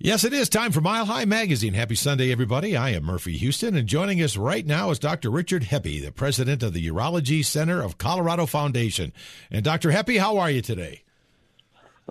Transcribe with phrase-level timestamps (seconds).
[0.00, 1.74] Yes, it is time for Mile High Magazine.
[1.74, 2.76] Happy Sunday, everybody.
[2.76, 5.28] I am Murphy Houston, and joining us right now is Dr.
[5.28, 9.12] Richard Heppe, the president of the Urology Center of Colorado Foundation.
[9.50, 9.90] And Dr.
[9.90, 11.02] Heppe, how are you today?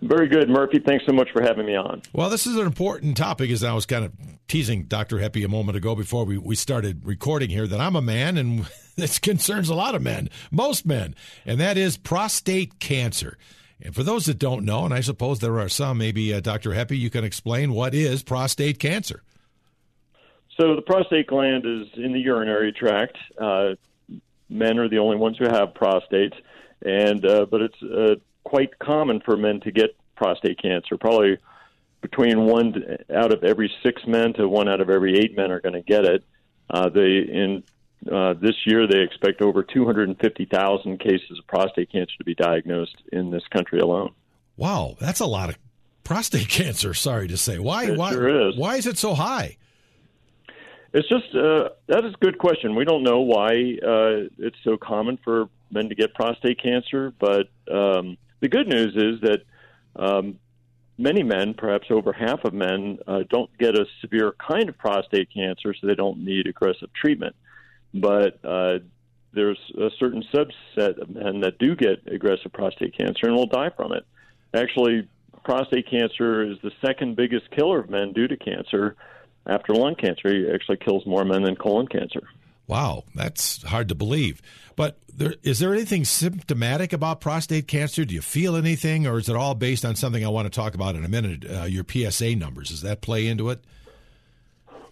[0.02, 0.80] Very good, Murphy.
[0.86, 2.02] Thanks so much for having me on.
[2.12, 4.12] Well, this is an important topic, as I was kind of
[4.50, 5.20] teasing Dr.
[5.20, 8.68] Heppe a moment ago before we, we started recording here, that I'm a man, and
[8.98, 11.16] this concerns a lot of men, most men,
[11.46, 13.38] and that is prostate cancer.
[13.82, 16.72] And for those that don't know, and I suppose there are some, maybe uh, Dr.
[16.72, 19.24] Heppe, you can explain what is prostate cancer.
[20.60, 23.18] So the prostate gland is in the urinary tract.
[23.38, 23.76] Uh,
[24.50, 26.34] men are the only ones who have prostates,
[26.84, 30.98] and uh, but it's uh, quite common for men to get prostate cancer.
[30.98, 31.38] Probably
[32.02, 35.60] between one out of every six men to one out of every eight men are
[35.60, 36.24] going to get it.
[36.70, 37.64] Uh, in
[38.12, 43.32] uh, this year, they expect over 250,000 cases of prostate cancer to be diagnosed in
[43.32, 44.14] this country alone.
[44.56, 45.58] Wow, that's a lot of
[46.04, 46.94] prostate cancer.
[46.94, 47.86] Sorry to say, why?
[47.86, 48.12] It why?
[48.12, 48.58] Sure is.
[48.58, 49.58] Why is it so high?
[50.94, 52.76] It's just uh, that is a good question.
[52.76, 53.52] We don't know why
[53.86, 58.96] uh, it's so common for men to get prostate cancer, but um, the good news
[58.96, 59.42] is that
[59.98, 60.40] um,
[60.98, 65.28] many men, perhaps over half of men, uh, don't get a severe kind of prostate
[65.34, 67.36] cancer, so they don't need aggressive treatment
[68.02, 68.80] but uh,
[69.34, 73.70] there's a certain subset of men that do get aggressive prostate cancer and will die
[73.76, 74.06] from it.
[74.54, 75.08] Actually,
[75.44, 78.96] prostate cancer is the second biggest killer of men due to cancer
[79.46, 80.28] after lung cancer.
[80.28, 82.28] It actually kills more men than colon cancer.
[82.68, 84.42] Wow, that's hard to believe.
[84.76, 88.04] But there, is there anything symptomatic about prostate cancer?
[88.04, 90.76] Do you feel anything, or is it all based on something I want to talk
[90.76, 91.46] about in a minute?
[91.50, 93.64] Uh, your PSA numbers does that play into it?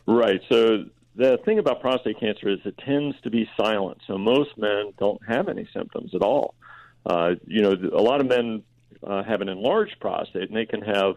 [0.08, 0.42] Right.
[0.50, 4.00] So the thing about prostate cancer is it tends to be silent.
[4.08, 6.56] So most men don't have any symptoms at all.
[7.06, 8.64] Uh, you know, a lot of men
[9.06, 11.16] uh, have an enlarged prostate, and they can have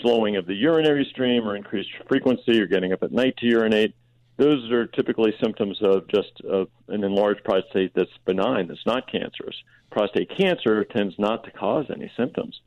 [0.00, 3.94] slowing of the urinary stream or increased frequency or getting up at night to urinate.
[4.38, 9.56] Those are typically symptoms of just uh, an enlarged prostate that's benign, that's not cancerous.
[9.90, 12.60] Prostate cancer tends not to cause any symptoms.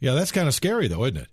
[0.00, 1.28] Yeah, that's kind of scary, though, isn't it?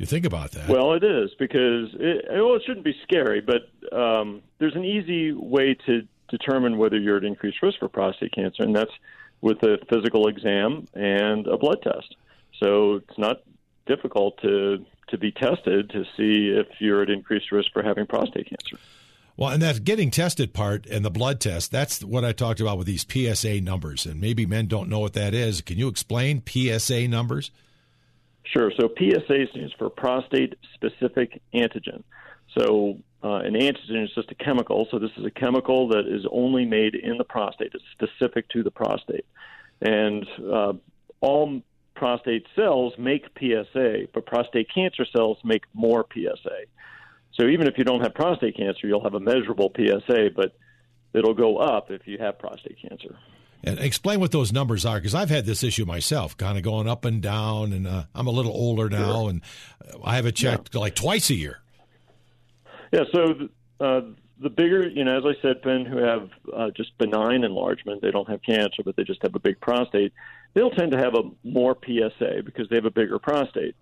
[0.00, 0.66] You think about that.
[0.66, 5.32] Well, it is because it, well, it shouldn't be scary, but um, there's an easy
[5.32, 8.92] way to determine whether you're at increased risk for prostate cancer, and that's
[9.42, 12.16] with a physical exam and a blood test.
[12.62, 13.42] So it's not
[13.84, 18.48] difficult to to be tested to see if you're at increased risk for having prostate
[18.48, 18.78] cancer.
[19.36, 22.78] Well, and that getting tested part and the blood test, that's what I talked about
[22.78, 24.06] with these PSA numbers.
[24.06, 25.60] And maybe men don't know what that is.
[25.60, 27.50] Can you explain PSA numbers?
[28.52, 28.72] Sure.
[28.78, 32.02] So PSA stands for prostate specific antigen.
[32.58, 34.88] So uh, an antigen is just a chemical.
[34.90, 37.72] So this is a chemical that is only made in the prostate.
[37.74, 39.26] It's specific to the prostate,
[39.80, 40.72] and uh,
[41.20, 41.62] all
[41.94, 46.64] prostate cells make PSA, but prostate cancer cells make more PSA.
[47.38, 50.56] So even if you don't have prostate cancer, you'll have a measurable PSA, but
[51.12, 53.16] it'll go up if you have prostate cancer.
[53.62, 56.88] And explain what those numbers are, because I've had this issue myself, kind of going
[56.88, 59.30] up and down, and uh, I'm a little older now, sure.
[59.30, 59.42] and
[60.02, 60.80] I have it checked yeah.
[60.80, 61.60] like twice a year.
[62.92, 63.48] Yeah, so
[63.80, 64.00] uh,
[64.40, 68.10] the bigger, you know, as I said, men who have uh, just benign enlargement, they
[68.10, 70.12] don't have cancer, but they just have a big prostate,
[70.54, 73.76] they'll tend to have a more PSA because they have a bigger prostate.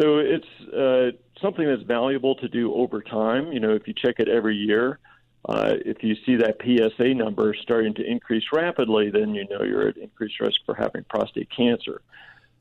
[0.00, 3.52] So it's uh, something that's valuable to do over time.
[3.52, 4.98] You know, if you check it every year,
[5.46, 9.88] uh, if you see that PSA number starting to increase rapidly, then you know you're
[9.88, 12.00] at increased risk for having prostate cancer.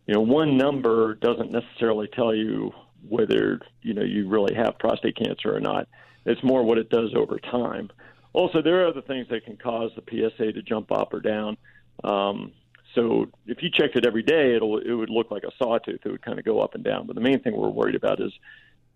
[0.06, 2.74] You know, one number doesn't necessarily tell you
[3.08, 5.88] whether you know you really have prostate cancer or not.
[6.26, 7.90] It's more what it does over time.
[8.34, 11.56] Also, there are other things that can cause the PSA to jump up or down.
[12.04, 12.52] Um,
[12.96, 16.02] so if you checked it every day, it'll it would look like a sawtooth.
[16.04, 17.08] It would kind of go up and down.
[17.08, 18.34] But the main thing we're worried about is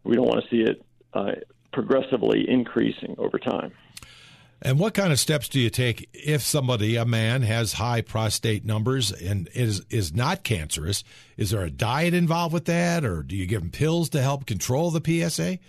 [0.04, 1.32] we don't want to see it uh,
[1.72, 3.72] progressively increasing over time.
[4.62, 8.66] And what kind of steps do you take if somebody, a man, has high prostate
[8.66, 11.04] numbers and is is not cancerous?
[11.38, 14.48] Is there a diet involved with that, or do you give them pills to help
[14.48, 15.60] control the PSA?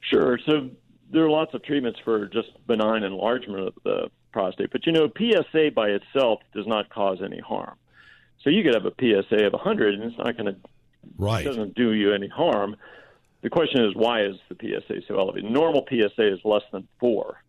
[0.00, 0.38] Sure.
[0.46, 0.70] So
[1.10, 5.10] there are lots of treatments for just benign enlargement of the prostate, but you know,
[5.16, 7.76] PSA by itself does not cause any harm.
[8.42, 10.56] So you could have a PSA of 100, and it's not going to
[11.18, 11.44] right.
[11.44, 12.76] doesn't do you any harm.
[13.42, 15.50] The question is, why is the PSA so elevated?
[15.50, 17.42] Normal PSA is less than four.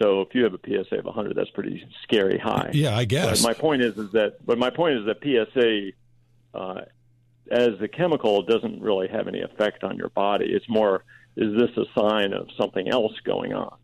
[0.00, 2.70] So if you have a PSA of 100, that's pretty scary high.
[2.72, 3.42] Yeah, I guess.
[3.42, 5.92] But my point is, is that, but my point is that PSA,
[6.58, 6.82] uh,
[7.50, 10.46] as a chemical, doesn't really have any effect on your body.
[10.46, 11.04] It's more,
[11.36, 13.76] is this a sign of something else going on?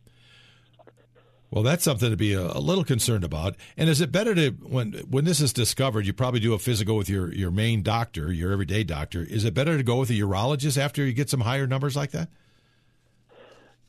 [1.51, 3.55] Well, that's something to be a, a, little concerned about.
[3.77, 6.97] And is it better to when when this is discovered, you probably do a physical
[6.97, 9.23] with your your main doctor, your everyday doctor.
[9.23, 12.11] Is it better to go with a urologist after you get some higher numbers like
[12.11, 12.29] that?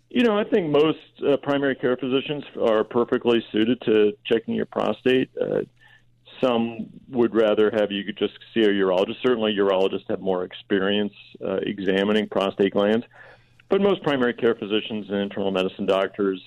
[0.10, 4.66] You know, I think most uh, primary care physicians are perfectly suited to checking your
[4.66, 5.30] prostate.
[5.40, 5.62] Uh,
[6.42, 9.16] some would rather have you just see a urologist.
[9.26, 11.14] Certainly, urologists have more experience
[11.44, 13.06] uh, examining prostate glands,
[13.70, 16.42] but most primary care physicians and internal medicine doctors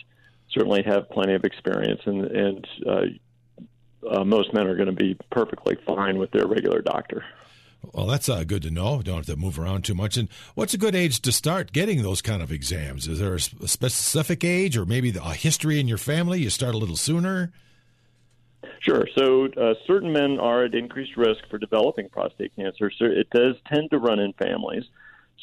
[0.53, 5.17] certainly have plenty of experience, and, and uh, uh, most men are going to be
[5.31, 7.25] perfectly fine with their regular doctor.
[7.93, 9.03] Well, that's uh, good to know.
[9.03, 10.17] Don't have to move around too much.
[10.17, 13.07] And what's a good age to start getting those kind of exams?
[13.07, 16.41] Is there a specific age, or maybe a history in your family?
[16.41, 17.53] You start a little sooner.
[18.81, 19.07] Sure.
[19.17, 22.91] So, uh, certain men are at increased risk for developing prostate cancer.
[22.91, 24.85] So, it does tend to run in families.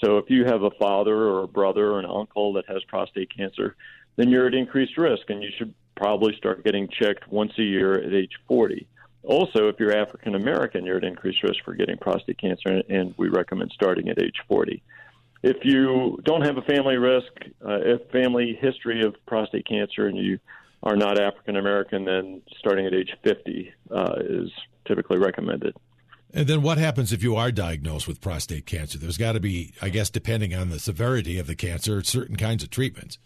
[0.03, 3.35] So, if you have a father or a brother or an uncle that has prostate
[3.35, 3.75] cancer,
[4.15, 7.93] then you're at increased risk, and you should probably start getting checked once a year
[7.93, 8.87] at age 40.
[9.23, 13.29] Also, if you're African American, you're at increased risk for getting prostate cancer, and we
[13.29, 14.83] recommend starting at age 40.
[15.41, 17.31] If you don't have a family risk,
[17.63, 20.39] uh, a family history of prostate cancer, and you
[20.83, 24.51] are not African American, then starting at age 50 uh, is
[24.87, 25.75] typically recommended.
[26.33, 28.97] And then what happens if you are diagnosed with prostate cancer?
[28.97, 32.61] There's got to be, I guess, depending on the severity of the cancer, certain kinds
[32.61, 33.17] of treatments.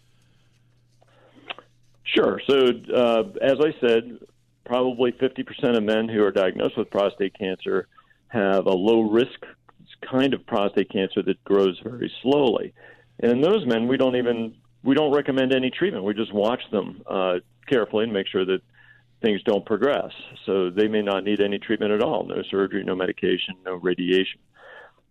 [2.04, 2.40] Sure.
[2.48, 4.18] So, uh, as I said,
[4.64, 7.88] probably 50% of men who are diagnosed with prostate cancer
[8.28, 9.44] have a low risk
[10.08, 12.72] kind of prostate cancer that grows very slowly.
[13.20, 16.04] And in those men, we don't even we don't recommend any treatment.
[16.04, 18.60] We just watch them uh, carefully and make sure that
[19.20, 20.10] things don't progress.
[20.46, 24.40] So they may not need any treatment at all, no surgery, no medication, no radiation.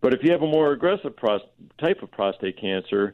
[0.02, 1.42] But if you have a more aggressive pros-
[1.80, 3.14] type of prostate cancer,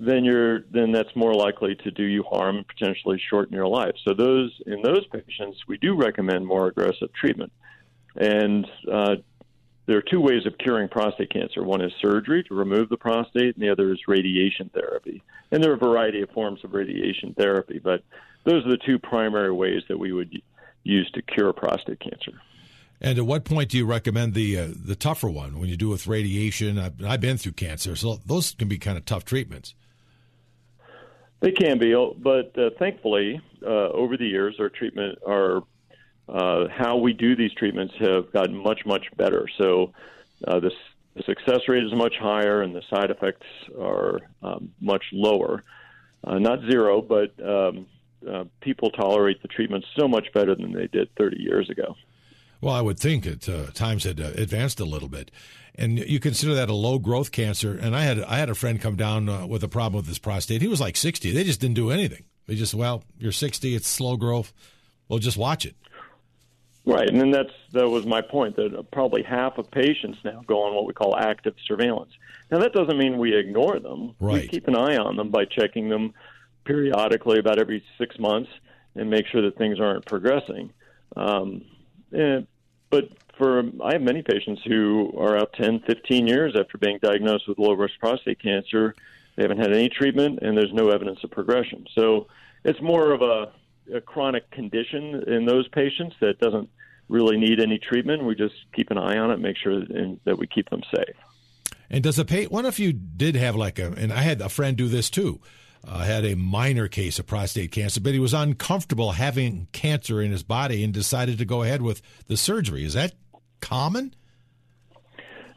[0.00, 3.94] then you're then that's more likely to do you harm and potentially shorten your life.
[4.04, 7.52] So those in those patients, we do recommend more aggressive treatment.
[8.16, 9.16] And uh,
[9.86, 11.62] there are two ways of curing prostate cancer.
[11.62, 15.22] One is surgery to remove the prostate, and the other is radiation therapy.
[15.50, 18.02] And there are a variety of forms of radiation therapy, but
[18.44, 20.32] those are the two primary ways that we would
[20.82, 22.40] use to cure prostate cancer.
[23.02, 25.88] And at what point do you recommend the uh, the tougher one when you do
[25.88, 26.78] with radiation?
[26.78, 29.74] I've, I've been through cancer, so those can be kind of tough treatments.
[31.40, 35.62] They can be, oh, but uh, thankfully, uh, over the years, our treatment, our
[36.28, 39.48] uh, how we do these treatments have gotten much, much better.
[39.58, 39.92] So
[40.46, 40.72] uh, this,
[41.16, 43.46] the success rate is much higher, and the side effects
[43.78, 45.64] are um, much lower.
[46.22, 47.86] Uh, not zero, but um,
[48.30, 51.96] uh, people tolerate the treatment so much better than they did 30 years ago.
[52.60, 55.30] Well, I would think at uh, times had uh, advanced a little bit,
[55.74, 57.78] and you consider that a low growth cancer.
[57.80, 60.18] And I had I had a friend come down uh, with a problem with his
[60.18, 60.62] prostate.
[60.62, 61.30] He was like sixty.
[61.30, 62.24] They just didn't do anything.
[62.46, 63.74] They just well, you're sixty.
[63.74, 64.52] It's slow growth.
[65.08, 65.74] Well, just watch it.
[66.86, 70.62] Right, and then that's that was my point that probably half of patients now go
[70.62, 72.12] on what we call active surveillance.
[72.50, 74.14] Now that doesn't mean we ignore them.
[74.18, 74.42] Right.
[74.42, 76.14] We keep an eye on them by checking them
[76.64, 78.50] periodically, about every six months,
[78.94, 80.72] and make sure that things aren't progressing.
[81.16, 81.64] Um,
[82.12, 82.46] and,
[82.90, 86.98] but for um, I have many patients who are out 10, 15 years after being
[87.02, 88.94] diagnosed with low risk prostate cancer.
[89.36, 91.86] They haven't had any treatment, and there's no evidence of progression.
[91.94, 92.26] So
[92.64, 93.52] it's more of a,
[93.96, 96.68] a chronic condition in those patients that doesn't
[97.08, 98.24] really need any treatment.
[98.24, 101.16] We just keep an eye on it, make sure that, that we keep them safe.
[101.88, 102.44] And does a pay?
[102.44, 103.92] What if you did have like a?
[103.92, 105.40] And I had a friend do this too
[105.86, 110.30] uh, had a minor case of prostate cancer, but he was uncomfortable having cancer in
[110.30, 112.84] his body and decided to go ahead with the surgery.
[112.84, 113.14] Is that
[113.60, 114.14] common?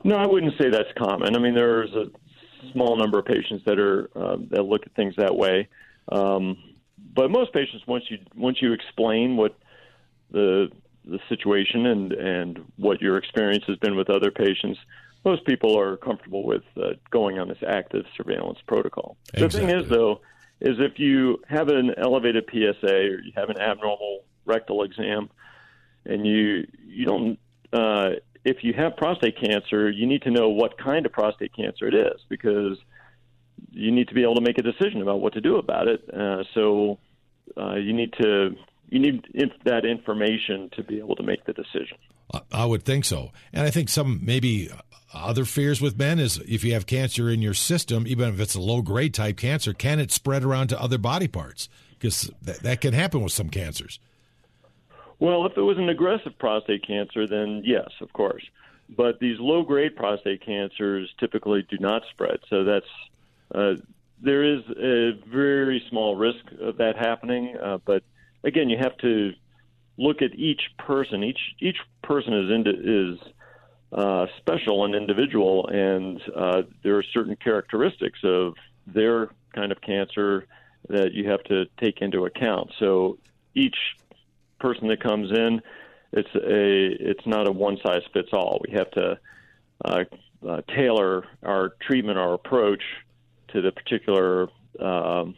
[0.03, 1.35] No, I wouldn't say that's common.
[1.35, 2.05] I mean, there's a
[2.71, 5.67] small number of patients that are uh, that look at things that way,
[6.09, 6.57] um,
[7.15, 9.57] but most patients, once you once you explain what
[10.31, 10.69] the
[11.05, 14.79] the situation and and what your experience has been with other patients,
[15.25, 19.17] most people are comfortable with uh, going on this active surveillance protocol.
[19.33, 19.61] Exactly.
[19.61, 20.21] The thing is, though,
[20.61, 25.29] is if you have an elevated PSA or you have an abnormal rectal exam,
[26.05, 27.39] and you you don't
[27.71, 28.11] uh,
[28.45, 31.93] if you have prostate cancer, you need to know what kind of prostate cancer it
[31.93, 32.77] is because
[33.71, 36.03] you need to be able to make a decision about what to do about it.
[36.13, 36.99] Uh, so
[37.57, 38.55] uh, you need to
[38.89, 39.23] you need
[39.65, 41.97] that information to be able to make the decision.
[42.51, 44.69] I would think so, and I think some maybe
[45.13, 48.55] other fears with men is if you have cancer in your system, even if it's
[48.55, 51.69] a low grade type cancer, can it spread around to other body parts?
[51.91, 53.99] Because that, can happen with some cancers.
[55.19, 58.43] Well, if it was an aggressive prostate cancer, then yes, of course.
[58.89, 62.39] But these low grade prostate cancers typically do not spread.
[62.49, 62.85] So that's
[63.55, 63.75] uh,
[64.21, 68.03] there is a very small risk of that happening, uh, but
[68.43, 69.33] again, you have to
[69.97, 71.23] look at each person.
[71.23, 73.32] Each each person is into, is
[73.93, 78.55] uh, special and individual, and uh, there are certain characteristics of
[78.87, 80.45] their kind of cancer
[80.89, 82.71] that you have to take into account.
[82.79, 83.17] So
[83.53, 83.77] each
[84.59, 85.61] person that comes in,
[86.11, 88.61] it's a it's not a one size fits all.
[88.67, 89.19] We have to
[89.85, 90.03] uh,
[90.47, 92.83] uh, tailor our treatment, our approach
[93.49, 94.47] to the particular
[94.79, 95.35] um,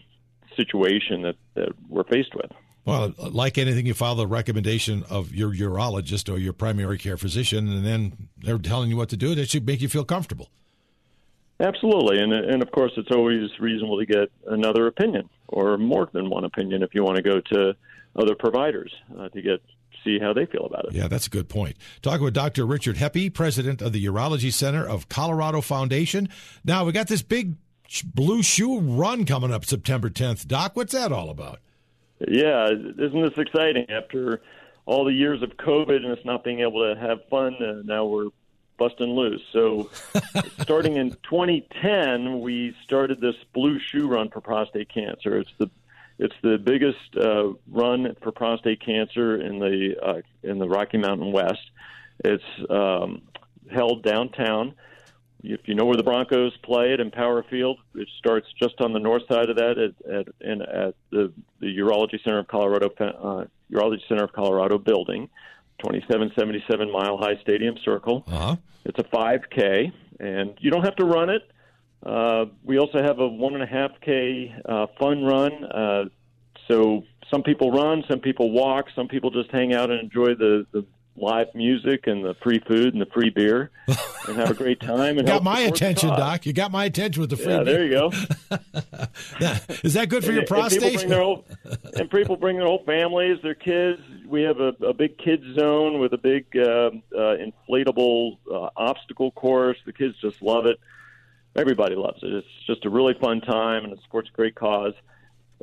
[0.55, 2.51] situation that, that we're faced with.
[2.85, 7.67] Well, like anything, you follow the recommendation of your urologist or your primary care physician,
[7.67, 9.33] and then they're telling you what to do.
[9.33, 10.49] That should make you feel comfortable.
[11.59, 16.29] Absolutely, and and of course, it's always reasonable to get another opinion or more than
[16.29, 17.75] one opinion if you want to go to
[18.15, 19.61] other providers uh, to get
[20.03, 20.93] see how they feel about it.
[20.93, 21.77] Yeah, that's a good point.
[22.01, 22.65] Talking with Dr.
[22.65, 26.29] Richard Heppe, president of the Urology Center of Colorado Foundation.
[26.63, 27.55] Now we got this big
[28.03, 30.47] blue shoe run coming up September 10th.
[30.47, 31.59] Doc, what's that all about?
[32.19, 33.89] Yeah, isn't this exciting?
[33.89, 34.41] After
[34.85, 38.05] all the years of COVID and us not being able to have fun, uh, now
[38.05, 38.29] we're
[38.77, 39.41] busting loose.
[39.51, 39.89] So,
[40.61, 45.37] starting in 2010, we started this Blue Shoe Run for prostate cancer.
[45.37, 45.69] It's the
[46.17, 51.33] it's the biggest uh, run for prostate cancer in the uh, in the Rocky Mountain
[51.33, 51.59] West.
[52.23, 53.23] It's um,
[53.69, 54.75] held downtown
[55.45, 58.99] if you know where the Broncos play at Empower Field, it starts just on the
[58.99, 63.45] north side of that at at, in, at the the Urology Center of Colorado uh,
[63.71, 65.29] Urology Center of Colorado building,
[65.79, 68.23] 2777 Mile High Stadium Circle.
[68.27, 68.55] Uh-huh.
[68.85, 71.41] It's a 5K, and you don't have to run it.
[72.05, 75.63] Uh, we also have a one and a half K uh, fun run.
[75.65, 76.05] Uh,
[76.67, 80.65] so some people run, some people walk, some people just hang out and enjoy the,
[80.71, 80.85] the
[81.17, 83.71] live music and the free food and the free beer
[84.27, 85.17] and have a great time.
[85.17, 86.45] And got my attention, Doc.
[86.45, 87.53] You got my attention with the free.
[87.53, 87.73] Yeah, beer.
[87.73, 88.07] there you go.
[89.83, 91.01] Is that good for and, your prostate?
[91.01, 91.45] And people, whole,
[91.93, 94.01] and people bring their whole families, their kids.
[94.27, 99.31] We have a, a big kids zone with a big uh, uh, inflatable uh, obstacle
[99.31, 99.77] course.
[99.85, 100.79] The kids just love it.
[101.55, 102.33] Everybody loves it.
[102.33, 104.93] It's just a really fun time, and it supports a great cause.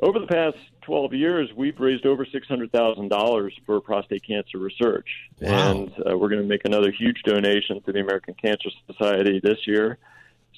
[0.01, 5.07] Over the past 12 years, we've raised over $600,000 for prostate cancer research.
[5.39, 5.71] Wow.
[5.71, 9.59] And uh, we're going to make another huge donation to the American Cancer Society this
[9.67, 9.97] year.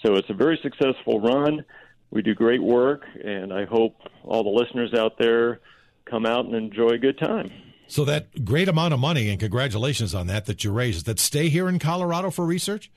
[0.04, 1.66] So it's a very successful run.
[2.12, 5.60] We do great work, and I hope all the listeners out there
[6.06, 7.52] come out and enjoy a good time.
[7.88, 11.50] So that great amount of money, and congratulations on that, that you raised, that stay
[11.50, 12.90] here in Colorado for research?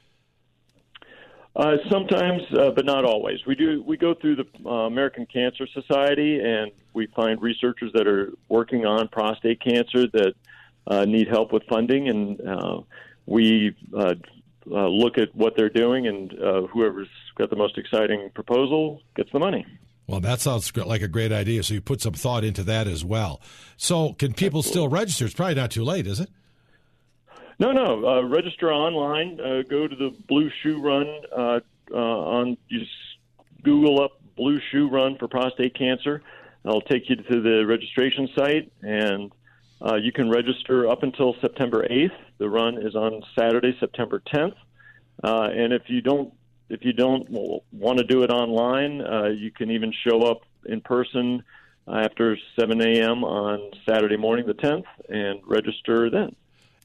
[1.58, 3.44] Uh, sometimes, uh, but not always.
[3.44, 3.82] We do.
[3.84, 8.86] We go through the uh, American Cancer Society, and we find researchers that are working
[8.86, 10.34] on prostate cancer that
[10.86, 12.80] uh, need help with funding, and uh,
[13.26, 14.14] we uh,
[14.70, 19.32] uh, look at what they're doing, and uh, whoever's got the most exciting proposal gets
[19.32, 19.66] the money.
[20.06, 21.64] Well, that sounds like a great idea.
[21.64, 23.42] So you put some thought into that as well.
[23.76, 24.70] So can people Absolutely.
[24.70, 25.24] still register?
[25.26, 26.30] It's probably not too late, is it?
[27.58, 28.06] No, no.
[28.06, 29.40] Uh, register online.
[29.40, 31.60] Uh, go to the Blue Shoe Run uh,
[31.92, 32.56] uh, on.
[32.68, 32.92] You just
[33.62, 36.22] Google up Blue Shoe Run for prostate cancer.
[36.64, 39.32] I'll take you to the registration site, and
[39.84, 42.12] uh, you can register up until September 8th.
[42.38, 44.54] The run is on Saturday, September 10th.
[45.24, 46.32] Uh, and if you don't,
[46.68, 47.26] if you don't
[47.72, 51.42] want to do it online, uh, you can even show up in person
[51.88, 53.24] after 7 a.m.
[53.24, 56.36] on Saturday morning, the 10th, and register then.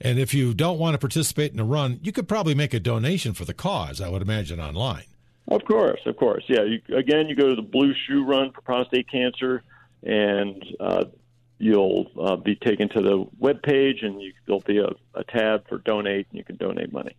[0.03, 2.79] And if you don't want to participate in a run, you could probably make a
[2.79, 5.05] donation for the cause, I would imagine, online.
[5.47, 6.43] Of course, of course.
[6.47, 6.63] Yeah.
[6.63, 9.63] You, again, you go to the Blue Shoe Run for prostate cancer,
[10.03, 11.05] and uh,
[11.57, 15.67] you'll uh, be taken to the web page, and you, there'll be a, a, tab
[15.69, 17.15] for donate, and you can donate money.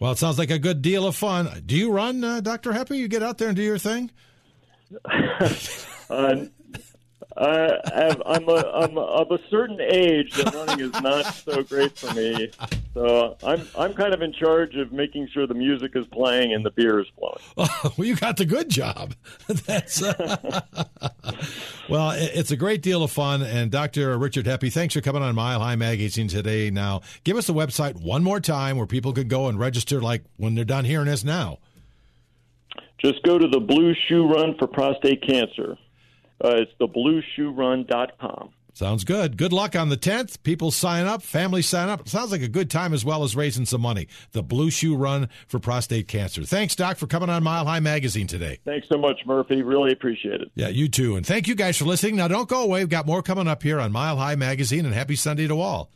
[0.00, 1.62] Well, it sounds like a good deal of fun.
[1.66, 2.72] Do you run, uh, Dr.
[2.72, 2.96] Heppe?
[2.96, 4.10] You get out there and do your thing?
[7.36, 11.96] uh, I, I'm, a, I'm of a certain age that running is not so great
[11.96, 12.50] for me.
[12.94, 16.64] So I'm I'm kind of in charge of making sure the music is playing and
[16.64, 17.38] the beer is flowing.
[17.56, 19.14] Oh, well, you got the good job.
[19.46, 20.60] That's uh,
[21.88, 23.42] well, it's a great deal of fun.
[23.42, 24.18] And Dr.
[24.18, 26.70] Richard Heppe, thanks for coming on Mile High Magazine today.
[26.70, 30.24] Now, give us the website one more time where people could go and register, like
[30.36, 31.58] when they're done hearing us now.
[32.98, 35.76] Just go to the Blue Shoe Run for prostate cancer.
[36.42, 38.50] Uh, it's theblueshoerun.com.
[38.74, 39.36] Sounds good.
[39.36, 40.42] Good luck on the 10th.
[40.42, 42.08] People sign up, families sign up.
[42.08, 44.08] Sounds like a good time as well as raising some money.
[44.32, 46.42] The Blue Shoe Run for prostate cancer.
[46.42, 48.60] Thanks, Doc, for coming on Mile High Magazine today.
[48.64, 49.62] Thanks so much, Murphy.
[49.62, 50.50] Really appreciate it.
[50.54, 51.16] Yeah, you too.
[51.16, 52.16] And thank you guys for listening.
[52.16, 52.80] Now, don't go away.
[52.80, 55.90] We've got more coming up here on Mile High Magazine, and happy Sunday to all.